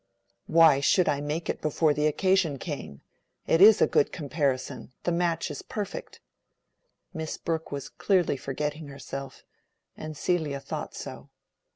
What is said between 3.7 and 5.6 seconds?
a good comparison: the match